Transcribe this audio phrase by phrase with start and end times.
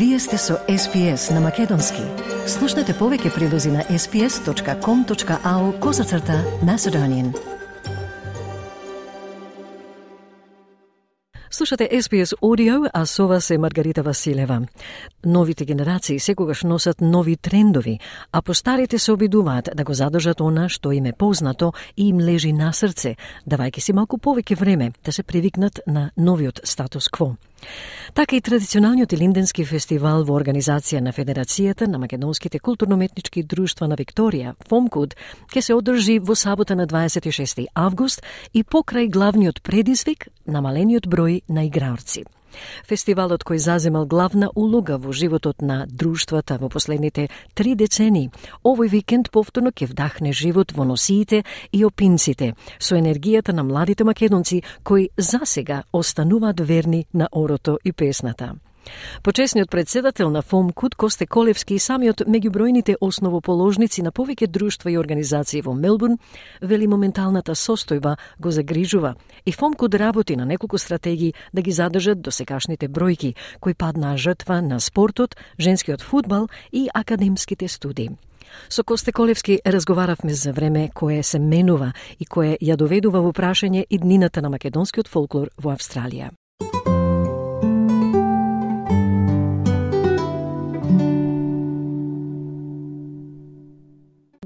[0.00, 2.00] Вие сте со SPS на Македонски.
[2.48, 7.36] Слушнете повеќе прилози на sps.com.au козацрта Macedonian.
[11.50, 14.60] Слушате SPS Audio, а со вас е Маргарита Василева.
[15.24, 17.98] Новите генерации секогаш носат нови трендови,
[18.32, 22.52] а постарите се обидуваат да го задржат она што им е познато и им лежи
[22.52, 27.36] на срце, давајќи си малку повеќе време да се привикнат на новиот статус кво.
[28.14, 34.56] Така и традиционалниот Илинденски фестивал во организација на Федерацијата на македонските културно-метнички друштва на Викторија,
[34.68, 35.14] ФОМКУД,
[35.52, 38.22] ќе се одржи во сабота на 26 август
[38.54, 42.24] и покрај главниот предизвик намалениот број на играорци.
[42.88, 48.30] Фестивалот кој заземал главна улога во животот на друштвата во последните три децени,
[48.64, 54.62] овој викенд повторно ќе вдахне живот во носиите и опинците, со енергијата на младите македонци
[54.82, 58.54] кои засега остануваат верни на орото и песната.
[59.22, 64.90] Почесниот председател на ФОМ Кут Косте Колевски и самиот меѓу бројните основоположници на повеќе друштва
[64.90, 66.18] и организации во Мелбурн
[66.62, 69.14] вели моменталната состојба го загрижува
[69.46, 74.16] и ФОМ Кут работи на неколку стратегии да ги задржат до секашните бројки кои паднаа
[74.16, 78.10] жртва на спортот, женскиот фудбал и академските студии.
[78.68, 83.84] Со Косте Колевски разговаравме за време кое се менува и кое ја доведува во прашање
[83.90, 86.30] и днината на македонскиот фолклор во Австралија.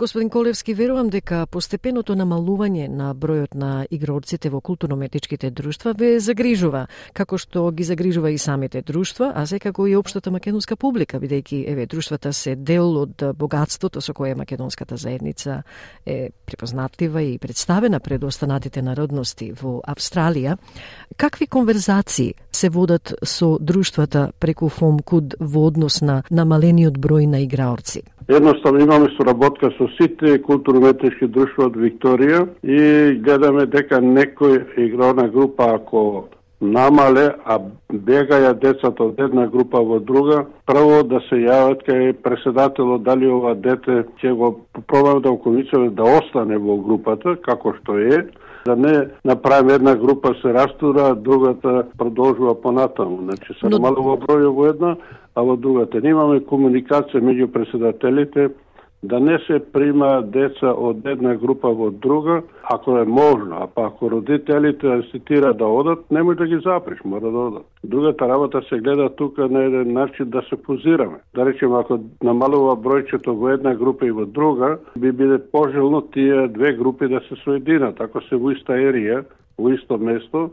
[0.05, 6.83] Господин Колевски, верувам дека постепеното намалување на бројот на играорците во културно-метичките друштва ве загрижува,
[7.17, 11.87] како што ги загрижува и самите друштва, а секако и општата македонска публика, бидејќи еве
[11.89, 15.63] друштвата се дел од богатството со кое македонската заедница
[16.05, 20.59] е препознатлива и представена пред останатите народности во Австралија.
[21.17, 28.05] Какви конверзации се водат со друштвата преку ФОМКУД во однос на намалениот број на играорци?
[28.29, 35.75] Едноставно имаме соработка со сите културно-метнички друштва од Викторија и гледаме дека некој игрона група
[35.77, 36.25] ако
[36.61, 37.59] намале, а
[37.93, 43.55] бегаја децата од една група во друга, прво да се јават кај преседателот дали ова
[43.55, 44.55] дете ќе го
[44.87, 48.25] пробаме да го да остане во групата, како што е,
[48.65, 53.19] да не направиме една група се растура, другата продолжува понатаму.
[53.23, 54.97] Значи се намалува број во една,
[55.35, 56.01] а во другата.
[56.01, 58.51] Немаме комуникација меѓу председателите,
[59.05, 63.87] да не се прима деца од една група во друга, ако е можно, а па
[63.87, 67.67] ако родителите инсистира да одат, немој да ги запреш, мора да одат.
[67.85, 71.21] Другата работа се гледа тука на еден начин да се позираме.
[71.35, 76.49] Да речем, ако намалува бројчето во една група и во друга, би биде пожелно тие
[76.49, 78.01] две групи да се соединат.
[78.01, 79.25] Ако се во иста ерија,
[79.59, 80.49] во исто место,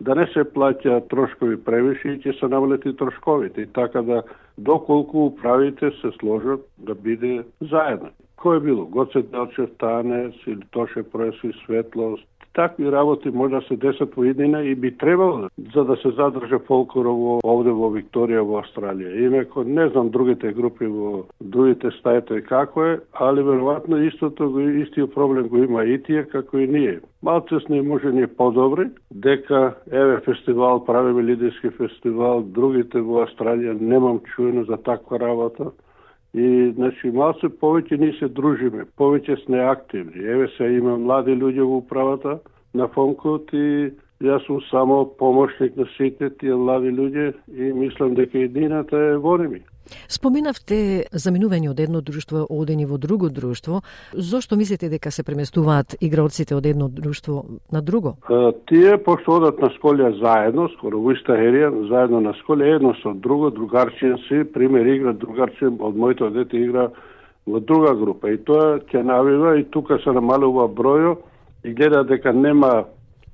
[0.00, 3.62] да не се плаќа трошкови превише и ќе се навлети трошковите.
[3.62, 4.22] И така да
[4.58, 8.10] доколку управите се сложат да биде заедно.
[8.38, 8.84] Кој е било?
[8.86, 14.62] Гоце Делчев Танес или Тоше Проеси Светлост, такви работи може да се десат во иднина
[14.62, 19.12] и би требало за да се задржа фолклорово овде во Викторија во Австралија.
[19.26, 25.14] Инако не знам другите групи во другите стаите како е, али веројатно истото го истиот
[25.14, 27.00] проблем го има и тие како и ние.
[27.22, 34.20] Малце сме може ни подобри, дека еве фестивал правиме лидерски фестивал, другите во Австралија немам
[34.34, 35.72] чуено за таква работа.
[36.34, 40.18] И, значи, малце повеќе ни се дружиме, повеќе сме активни.
[40.18, 42.40] Еве се има млади луѓе во управата
[42.74, 43.92] на Фонкот и
[44.24, 49.38] јас сум само помошник на сите тие млади луѓе и мислам дека едината е во
[49.38, 49.62] ми.
[50.08, 53.82] Споменавте заминување од едно друштво одени во друго друштво.
[54.12, 58.16] Зошто мислите дека се преместуваат играоците од едно друштво на друго?
[58.68, 63.14] Тие пошто одат на школја заедно, скоро во иста ерија, заедно на школја, едно со
[63.14, 66.88] друго, другарчен си, пример игра другарчен од моето дете игра
[67.46, 68.32] во друга група.
[68.32, 71.16] И тоа ќе навива и тука се намалува бројо
[71.64, 72.84] и гледа дека нема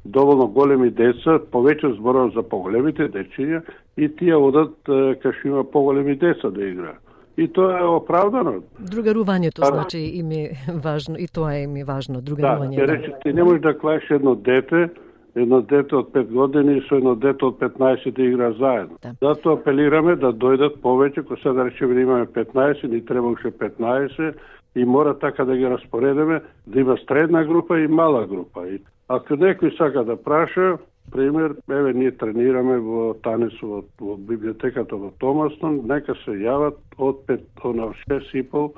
[0.05, 3.62] доволно големи деца, повеќе зборува за поголемите дечиња
[3.97, 7.00] и тие одат кај што има поголеми деца да играат.
[7.37, 8.61] И тоа е оправдано.
[8.81, 10.50] Другарувањето, а, значи, им е
[10.82, 12.76] важно, и тоа е им е важно, другарување.
[12.76, 14.91] Да, рече, ти не можеш да клаеш едно дете,
[15.35, 18.99] едно дете од 5 години со едно дете од 15 да игра заедно.
[19.03, 19.14] Да.
[19.20, 23.50] Затоа апелираме да дојдат повеќе, кој сега да речеме да имаме 15, ни треба уште
[23.50, 24.35] 15,
[24.75, 28.69] и мора така да ги распоредиме, да има средна група и мала група.
[28.69, 30.79] И ако некој сака да праша,
[31.11, 37.27] пример, еве ние тренираме во Танес во, во библиотеката во Томастон, нека се јават од
[37.27, 38.71] 5 на 6 и пол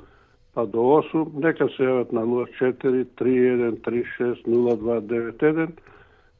[0.53, 5.93] па до 8, нека се јават на 04 31 36 0291 И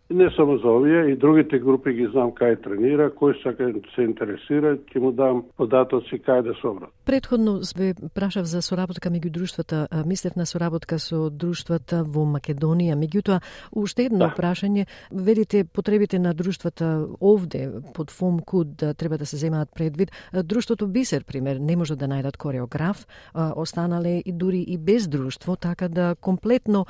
[0.09, 4.75] не само за овие, и другите групи ги знам кај тренира, кој сака се интересира,
[4.77, 6.91] ќе му дам податоци кај да се обрат.
[7.05, 12.97] Предходно ве прашав за соработка меѓу друштвата, мислев на соработка со друштвата во Македонија.
[12.99, 13.39] Меѓутоа,
[13.71, 14.33] уште едно да.
[14.37, 20.11] прашање, велите потребите на друштвата овде под ФОМКУ да треба да се земаат предвид.
[20.43, 23.07] Друштвото Бисер, пример, не може да најдат кореограф,
[23.55, 26.85] останале и дури и без друштво, така да комплетно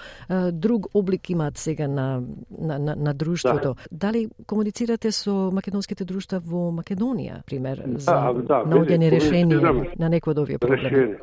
[0.51, 2.21] друг облик имаат сега на,
[2.59, 3.75] на, на, на друштвото.
[3.91, 4.07] Да.
[4.07, 9.59] Дали комуницирате со македонските друштва во Македонија, пример, да, за да, да, наоѓање решение
[9.99, 11.15] на некој од овие проблеми?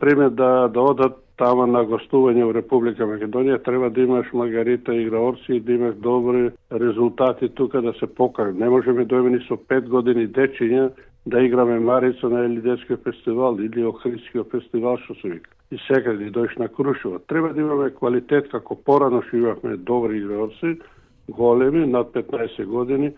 [0.00, 5.56] Пример да, да одат тама на гостување во Република Македонија треба да имаш Маргарита играорци
[5.56, 8.58] и да имаш добри резултати тука да се покаже.
[8.58, 10.90] Не можеме да ни со пет години дечиња
[11.26, 15.50] да играме Марица на Елидетскиот фестивал или Охридскиот фестивал што се вика.
[15.70, 17.18] И сега да дојш на Крушево.
[17.28, 20.80] Треба да имаме квалитет како порано што имавме добри играорци,
[21.28, 23.12] големи, над 15 години,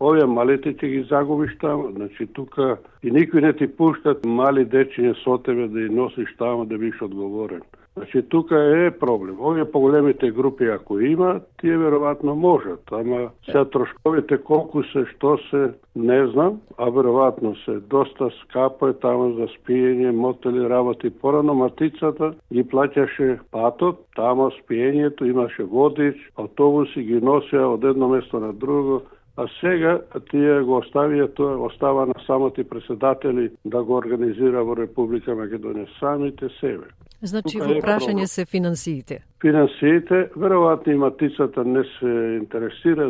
[0.00, 1.90] овие малите ќе ги загубиш таму.
[1.92, 6.64] Значи тука и никој не ти пуштат мали дечиња со тебе да ја носиш таму
[6.64, 7.62] да биш одговорен.
[7.98, 8.56] Значи тука
[8.86, 9.36] е проблем.
[9.40, 15.74] Овие поголемите групи ако има, тие веројатно можат, ама се трошковите колку се, што се,
[15.96, 21.10] не знам, а веројатно се доста скапо е таму за спиење, мотели работи.
[21.10, 28.38] Порано матицата ги плаќаше патот, таму спиењето, имаше водич, автобуси ги носеа од едно место
[28.38, 29.02] на друго,
[29.38, 29.92] а сега
[30.30, 36.50] тие го оставија тоа остава на самоти председатели да го организира во Република Македонија самите
[36.58, 36.90] себе.
[37.22, 39.22] Значи во прашање се финансиите.
[39.38, 43.06] Финансиите, веројатно и матицата не се интересира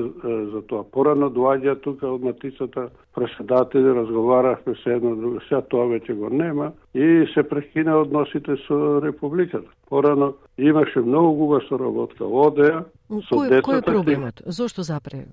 [0.52, 0.84] за тоа.
[0.92, 6.72] Порано доаѓа тука од матицата председатели, разговаравме се едно друго, сега тоа веќе го нема
[6.92, 9.70] и се прекина односите со Републиката.
[9.88, 12.24] Порано имаше многу губа соработка.
[12.24, 13.64] Одеа со кој, децата.
[13.70, 14.42] Кој е проблемот?
[14.44, 15.24] Зошто запре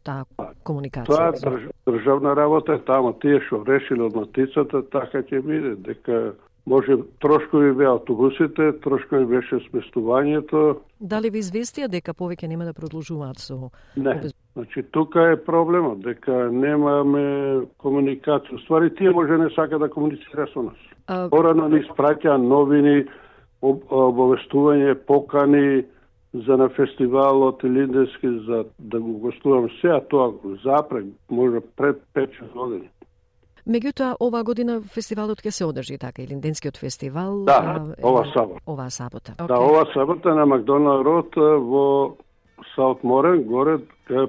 [0.00, 0.24] таа
[0.64, 1.12] комуникација?
[1.12, 3.12] Тоа држ, државна работа е тамо.
[3.20, 5.76] Тие што решили од матицата, така ќе биде.
[5.76, 6.32] Дека
[6.66, 10.76] може трошкови беа автобусите, трошкови беше сместувањето.
[11.00, 13.70] Дали ви известија дека повеќе нема да продолжуваат со...
[13.96, 18.62] Не, значи тука е проблемот, дека немаме комуникација.
[18.64, 20.78] Ствари, тие може не сака да комуницира со нас.
[21.06, 21.28] А...
[21.30, 23.04] Порано ни спраќа новини,
[23.62, 25.82] обовестување, покани,
[26.34, 30.32] за на фестивалот Линденски за да го гостувам сега тоа
[30.64, 32.88] запред може пред 5 години.
[33.62, 37.44] Меѓутоа, ова година фестивалот ќе се одржи, така, Линденскиот фестивал?
[37.46, 38.62] Да, а, ова сабота.
[38.66, 39.34] Ова сабота.
[39.38, 39.46] Okay.
[39.46, 42.16] Да, ова сабота на Макдоналд Род во
[42.74, 43.78] Саут Морен, горе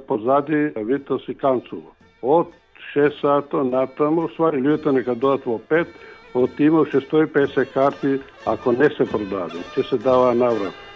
[0.07, 1.95] позади Витос и Канцово.
[2.21, 2.53] Од
[2.93, 5.87] 6 сато натаму, свари луѓето нека додат во 5,
[6.37, 10.92] од има 650 карти, ако не се продаде, ќе се дава наврат.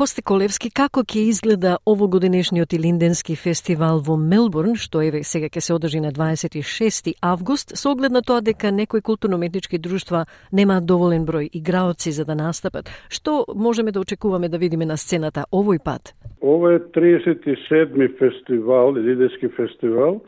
[0.00, 5.74] Косте Колевски, како ќе изгледа овогодинешниот Илинденски фестивал во Мелбурн, што еве сега ќе се
[5.74, 10.22] одржи на 26 август, со оглед на тоа дека некои културно-метнички друштва
[10.56, 12.88] немаат доволен број играоци за да настапат.
[13.12, 16.16] Што можеме да очекуваме да видиме на сцената овој пат?
[16.40, 20.22] Ова е 37-ми фестивал, Илинденски фестивал,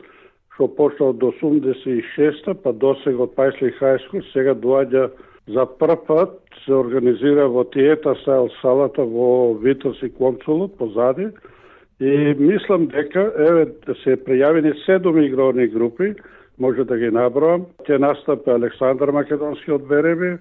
[0.53, 5.09] што почна од 86-та, па до сега од Пайсли Хајско, сега доаѓа
[5.47, 11.27] За прв пат се организира во Тиета Сајл салата во Витос и Консулот позади
[11.99, 16.13] и мислам дека еве да се пријавени седум игровни групи,
[16.59, 17.67] може да ги наброам.
[17.83, 20.37] Ќе настапи Александар Македонски од Береби,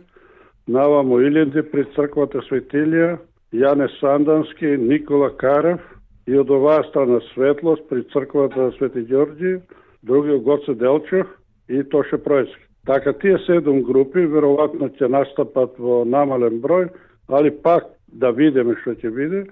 [0.68, 3.18] Нава Моилинди при црквата Светилија,
[3.52, 5.82] Јане Сандански, Никола Карев
[6.26, 9.58] и од оваа страна Светлост при црквата Свети Ѓорѓи,
[10.02, 11.26] другиот Гоце Делчев
[11.68, 12.71] и Тоше Пројски.
[12.86, 16.88] Така тие седум групи веројатно ќе настапат во намален број,
[17.30, 19.42] али пак да видиме што ќе биде.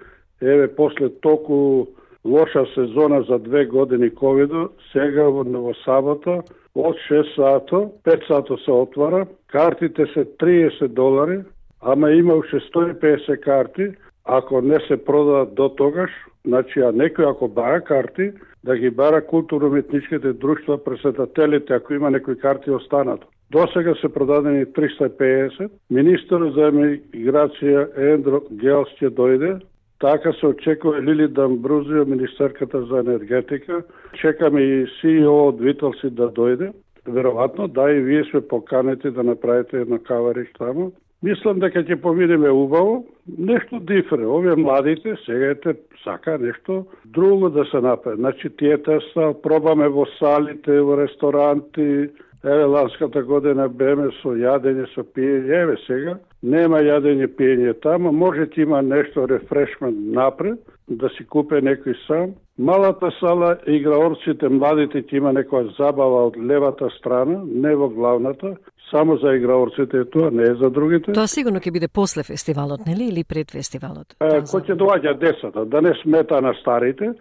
[0.42, 1.87] Еве после току
[2.25, 6.40] лоша сезона за две години ковидо, сега во, во сабота
[6.75, 11.40] од 6 сато, 5 сато се отвара, картите се 30 долари,
[11.80, 13.92] ама има уште 150 карти,
[14.24, 16.10] ако не се продадат до тогаш,
[16.46, 18.32] значи а некој ако бара карти,
[18.64, 23.20] да ги бара културно-метничките друштва, преседателите, ако има некои карти останат.
[23.50, 25.70] До сега се продадени 350.
[25.90, 29.60] Министерот за миграција Ендро Гелс ќе дојде.
[30.00, 33.82] Така се очекува Лили Дамбрузио, министерката за енергетика.
[34.20, 36.70] Чекаме и CEO од Виталси да дојде.
[37.08, 40.92] Веројатно, да, и вие сме поканети да направите едно кавариш таму.
[41.22, 43.02] Мислам дека ќе поминеме убаво,
[43.38, 44.24] нешто дифре.
[44.24, 45.74] Овие младите сега ете
[46.04, 48.16] сака нешто друго да се направи.
[48.16, 52.08] Значи тиета са, пробаме во салите, во ресторанти,
[52.44, 58.46] Еве, ланската година беме со јадење, со пиење, еве сега, нема јадење, пиење тама, може
[58.54, 60.56] ти има нешто рефрешмент напред,
[60.88, 62.32] да си купе некој сам.
[62.56, 68.54] Малата сала, играорците, младите ќе има некоја забава од левата страна, не во главната,
[68.90, 71.12] само за играорците е тоа, не е за другите.
[71.12, 74.16] Тоа сигурно ќе биде после фестивалот, нели, или пред фестивалот?
[74.20, 77.12] Е, кој ќе доаѓа децата, да не смета на старите,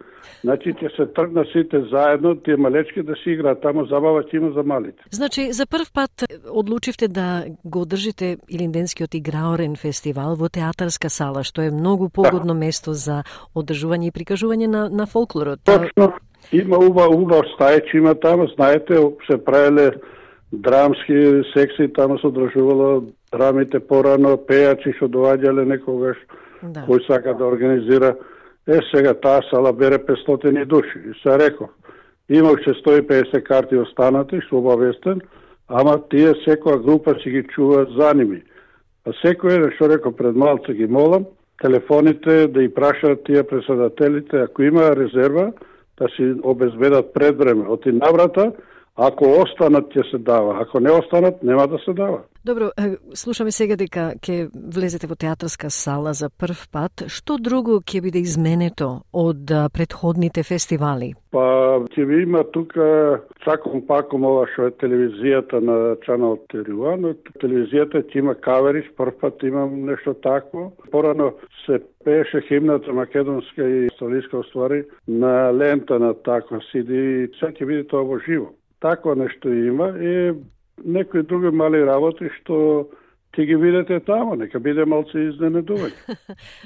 [0.44, 4.52] значи ќе се тргна сите заедно, тие малечки да си играат тамо, забава ќе има
[4.56, 5.02] за малите.
[5.10, 11.62] Значи, за прв пат одлучивте да го одржите Илинденскиот играорен фестивал во театарска сала, што
[11.62, 12.60] е многу погодно да.
[12.60, 13.22] место за
[13.54, 15.60] одржување и прикажување на, на фолклорот.
[15.64, 16.12] Точно.
[16.52, 18.96] Има уба, уба стајчи има таму, знаете,
[19.28, 19.92] се правеле
[20.52, 26.18] драмски секции, таму се одржувало драмите порано, пејачи што доаѓале некогаш,
[26.62, 26.84] да.
[26.88, 28.16] кој сака да организира.
[28.66, 30.98] Е, сега таа сала бере 500 души.
[31.10, 31.70] И се реко,
[32.28, 35.20] имав 150 карти останати, што обавестен,
[35.68, 38.42] ама тие секоја група си ги чува за ними.
[39.06, 41.26] А секој еден што реко пред малце ги молам,
[41.62, 45.52] телефоните да и прашаат тие председателите, ако има резерва,
[45.98, 47.64] да си обезбедат пред време.
[47.68, 48.52] Оти наврата,
[48.96, 52.20] Ако останат ќе се дава, ако не останат нема да се дава.
[52.44, 52.70] Добро,
[53.14, 57.04] слушаме сега дека ќе влезете во театарска сала за прв пат.
[57.12, 61.12] Што друго ќе биде изменето од предходните фестивали?
[61.36, 61.44] Па
[61.92, 67.12] ќе ви има тука чаком паком ова што е телевизијата на Channel 31.
[67.44, 70.72] Телевизијата ќе има кавериш, прв пат имам нешто такво.
[70.90, 71.34] Порано
[71.66, 77.28] се пееше химната македонска и столиска ствари на лента на таква CD.
[77.38, 78.48] Сега ќе видите тоа во живо
[78.80, 80.32] такво нешто има и
[80.84, 82.88] некои други мали работи што
[83.30, 86.16] ќе ги видите тамо, нека биде малце изненедување.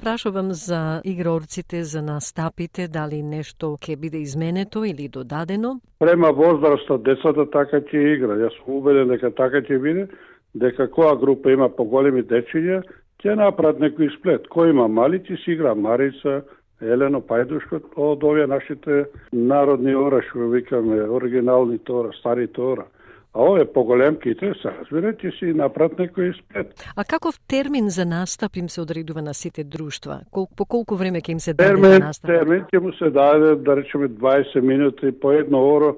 [0.00, 5.80] Прашувам за игрорците, за настапите, дали нешто ќе биде изменето или додадено?
[5.98, 8.38] Према возраста децата така ќе игра.
[8.46, 10.08] Јас сум убеден дека така ќе биде,
[10.54, 12.80] дека која група има поголеми дечиња,
[13.20, 14.48] ќе направат некој сплет.
[14.48, 16.42] Кој има мали, ќе си игра Марица,
[16.82, 22.86] Елено Пајдушко од овие нашите народни ора, што викаме, оригиналните ора, старите ора.
[23.34, 26.84] А овие поголемките, се разбирате, си направат некој спет.
[26.96, 30.20] А каков термин за настап им се одредува на сите друштва?
[30.30, 32.30] Кол, по колку време ќе им се даде термин, настап?
[32.30, 35.96] Термин ќе му се даде, да речеме, 20 минути по едно оро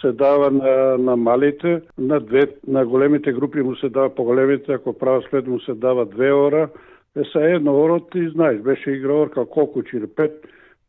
[0.00, 4.72] се дава на, на малите, на две, на големите групи му се дава по големите,
[4.72, 6.68] ако право след му се дава две ора,
[7.16, 10.32] е са едно орот и знаеш, беше играорка колку чири, пет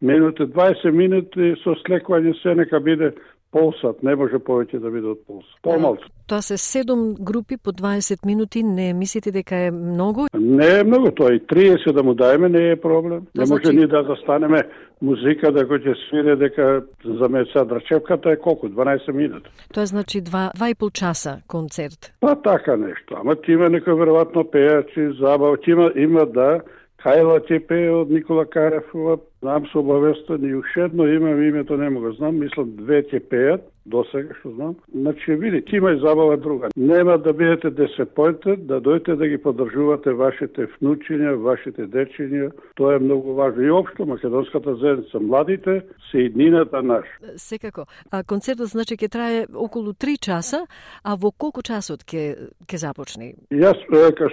[0.01, 3.13] минути, 20 минути со слекување се нека биде
[3.57, 5.57] полсат, не може повеќе да биде од полсат.
[5.65, 6.09] Помалку.
[6.27, 10.27] Тоа се 7 групи по 20 минути, не мислите дека е многу?
[10.33, 13.25] Не е многу, тоа и 30 да му даеме не е проблем.
[13.35, 13.77] Тоа не може значи...
[13.77, 14.63] ни да застанеме
[15.01, 19.49] музика да го ќе свире дека за меса драчевката е колку 12 минути.
[19.73, 22.13] Тоа значи 2 2 и пол часа концерт.
[22.19, 23.15] Па така нешто.
[23.19, 26.61] Ама ти има некој веројатно пејачи, забава, ти има има да
[26.97, 31.89] Кајла ќе пее од Никола Карефова, знам со обавестен и уште едно име, името не
[31.89, 34.75] мога знам, мислам две ќе пеат, до сега што знам.
[34.91, 36.69] Значи, видите, има и забава друга.
[36.75, 42.51] Нема да бидете десепојте, да дојдете да ги поддржувате вашите внучиња, вашите дечиња.
[42.75, 43.63] Тоа е многу важно.
[43.63, 47.05] И општо македонската заедница, младите, се иднината наш.
[47.35, 47.85] Секако.
[48.11, 50.65] А концертот значи ќе трае околу 3 часа,
[51.03, 53.33] а во колку часот ќе ќе започне?
[53.51, 53.79] Јас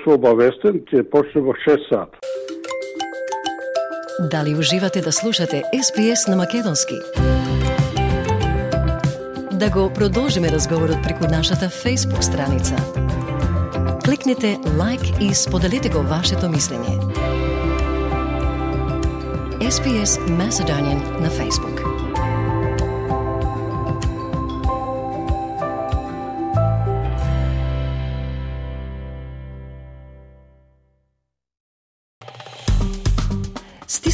[0.02, 2.18] сум обавестен, ќе почне во 6 сат.
[4.20, 7.00] Дали уживате да слушате SPS на Македонски?
[9.52, 12.76] Да го продолжиме разговорот преку нашата Facebook страница.
[14.04, 17.14] Кликнете лайк и споделете го вашето мислење.
[19.60, 21.93] SPS Macedonian на Facebook.